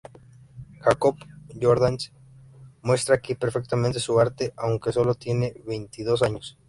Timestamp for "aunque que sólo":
4.57-5.13